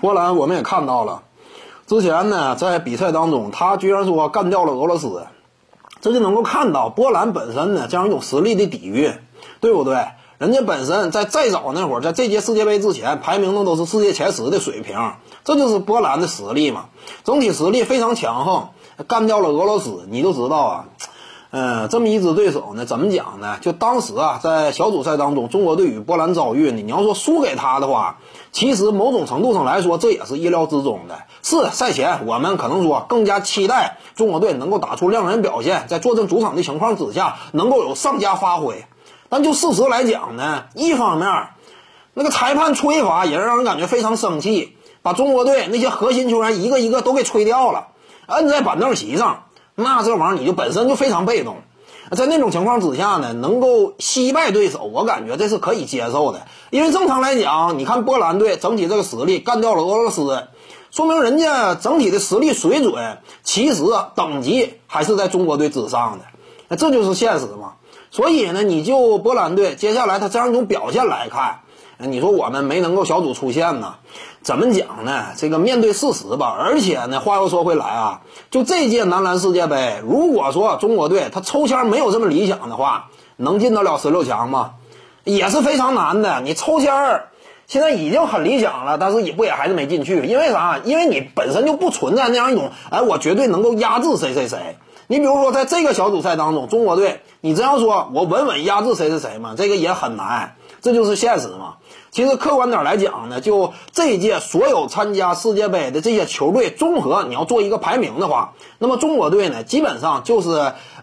[0.00, 1.22] 波兰我们也看到了，
[1.86, 5.26] 之前呢在比赛当中，他居然说干掉了俄罗斯，
[6.00, 9.12] 这就能够看到波兰本身呢这样一种实力的底蕴，
[9.60, 10.06] 对不对？
[10.38, 15.12] 人家本身在再早那会儿，在这届世界杯之前，排名那都是世界前十的水平，
[15.44, 16.86] 这就是波兰的实力嘛，
[17.24, 18.68] 整体实力非常强横，
[19.06, 20.84] 干掉了俄罗斯，你就知道啊。
[21.52, 23.58] 嗯，这么一支对手呢，怎么讲呢？
[23.60, 28.18] 就当时啊，在小组赛当中，中国队与波兰遭遇呢，你要说输给他的话，
[28.52, 31.22] 其实某种程度上来说，这也是意料之中的。
[31.42, 38.84] 是赛前我们可能说更加期待中国队能够打出亮眼表现，在坐镇主场的情况之下，能够有上佳发挥。
[39.28, 41.48] 但就事实来讲呢，一方面，
[42.14, 47.88] 那个裁判吹罚也是让人感觉非常生气，把中国队那些核心球员一个一个都给吹掉了，
[48.26, 49.42] 摁在板凳席上。
[49.82, 51.56] 那这玩意儿你就本身就非常被动，
[52.12, 56.42] 在那种情况之下呢，能够惜败对手，我感觉这是可以接受的。
[56.70, 60.44] 因为正常来讲，你看波兰队整体这个实力干掉了俄罗斯，
[60.90, 63.82] 说明人家整体的实力水准其实
[64.14, 66.24] 等级还是在中国队之上的，
[66.68, 67.74] 那这就是现实嘛。
[68.10, 71.60] 所以呢，你就波兰队接下来他这样一种表现来看。
[72.06, 73.94] 你说我们没能够小组出线呢，
[74.42, 75.26] 怎么讲呢？
[75.36, 76.56] 这个面对事实吧。
[76.58, 78.20] 而且呢，话又说回来啊，
[78.50, 84.72] 就这届男篮世界杯，如果说中国队他抽签没有这么理想的话，能进得了十六强吗？
[85.24, 86.40] 也是非常难的。
[86.40, 87.28] 你抽签儿
[87.66, 90.78] 现在已经很理想了，但是也不也还是没进去，因为啥？
[90.82, 94.76] 因为你本身就不存在那样一种，哎，我绝对能够压制谁谁谁。
[95.10, 99.56] 你比如说在这个小组赛当中，中国队，你这样说我稳稳压制谁谁谁吗？
[99.58, 100.54] 这个也很难。
[100.82, 101.78] 这就是现实嘛。
[102.12, 110.50] 其实客观点来讲呢，就这一届所有参加世界杯的这些球队综合，你要做一个排名的话，那么中国队呢，基本上就是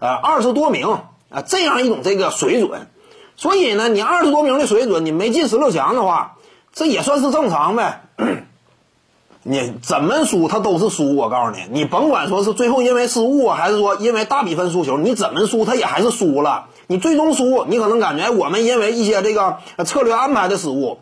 [0.00, 2.88] 呃二十多名啊这样一种这个水准。
[3.36, 6.38] 所以呢，你二十多名的水准，你没进十六强的话，
[6.72, 8.04] 这也算是正常呗。
[9.42, 11.16] 你怎么输，他都是输。
[11.16, 16.66] 我告诉你，你甭管说是最后因为失误，还是说因为大比分输球，你怎么输，他也还是输了。
[16.86, 20.98] 你最终输，你可能感觉我们因为一些这个策略安排的失误，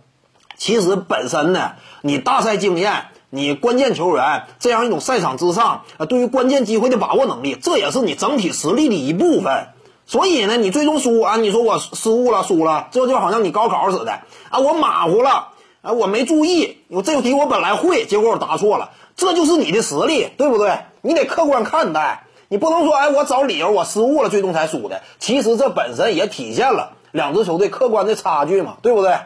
[0.56, 9.68] 其实本身呢，你大赛经验，你关键球员这样一种赛场之上，呃，对于关键机会的把握能力，这也是你整体实力的一部分。
[10.06, 14.20] 所以呢，你最终输啊，你说我失误了，输了，这就好像你高考似的
[14.50, 15.48] 啊，我马虎了。
[15.86, 20.80] 哎，我没注意，我这题我本来会，结果我答错了，这就是你的实力，对不对？
[21.00, 25.02] 你得客观看待，你不能说，哎，我找理由，我失误了，最终才输的。
[25.20, 29.16] 其实这本身也体现了两支球队客观的差距嘛，对不对？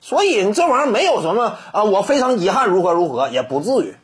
[0.00, 3.96] 所以你这玩意儿没有什么啊，我非常遗憾，如何如何也不至于。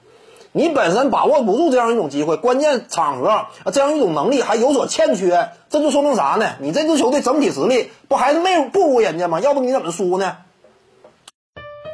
[0.50, 6.54] 你本身把握不住这样一种机会，关键场合啊，这样一种能力还有所欠缺，这就说明啥呢？
[6.58, 9.38] 你这支球队整体实力不还是没不如人家吗？
[9.38, 10.38] 要不你怎么输呢？